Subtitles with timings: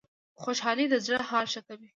[0.43, 1.89] خوشحالي د زړه حال ښه کوي